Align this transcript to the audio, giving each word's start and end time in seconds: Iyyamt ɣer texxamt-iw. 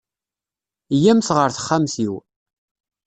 Iyyamt 0.95 1.29
ɣer 1.35 1.49
texxamt-iw. 1.51 2.13